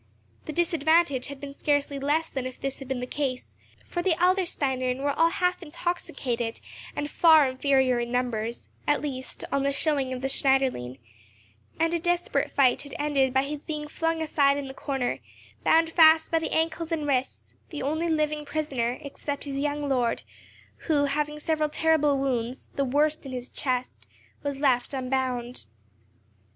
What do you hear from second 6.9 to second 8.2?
and far inferior in